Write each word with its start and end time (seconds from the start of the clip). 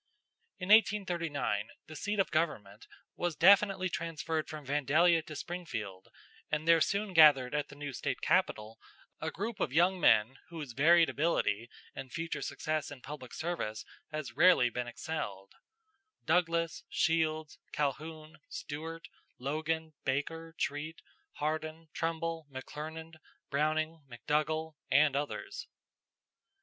In 0.57 0.69
1839 0.69 1.67
the 1.85 1.95
seat 1.95 2.17
of 2.17 2.31
government 2.31 2.87
was 3.15 3.35
definitely 3.35 3.87
transferred 3.87 4.49
from 4.49 4.65
Vandalia 4.65 5.21
to 5.21 5.35
Springfield, 5.35 6.07
and 6.49 6.67
there 6.67 6.81
soon 6.81 7.13
gathered 7.13 7.53
at 7.53 7.67
the 7.67 7.75
new 7.75 7.93
State 7.93 8.19
capital 8.19 8.79
a 9.19 9.29
group 9.29 9.59
of 9.59 9.71
young 9.71 9.99
men 9.99 10.39
whose 10.49 10.73
varied 10.73 11.07
ability 11.07 11.69
and 11.93 12.11
future 12.11 12.41
success 12.41 12.89
in 12.89 13.01
public 13.03 13.31
service 13.31 13.85
has 14.11 14.35
rarely 14.35 14.71
been 14.71 14.87
excelled 14.87 15.53
Douglas, 16.25 16.83
Shields, 16.89 17.59
Calhoun, 17.71 18.39
Stuart, 18.49 19.07
Logan, 19.37 19.93
Baker, 20.03 20.55
Treat, 20.57 20.99
Hardin, 21.33 21.89
Trumbull, 21.93 22.47
McClernand, 22.51 23.17
Browning, 23.51 24.01
McDougall, 24.09 24.73
and 24.89 25.15
others. 25.15 25.67